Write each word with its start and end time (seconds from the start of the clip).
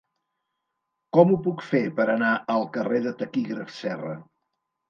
Com 1.17 1.33
ho 1.33 1.37
puc 1.49 1.61
fer 1.73 1.83
per 1.99 2.07
anar 2.15 2.31
al 2.57 2.65
carrer 2.79 3.05
del 3.07 3.15
Taquígraf 3.23 3.73
Serra? 3.77 4.19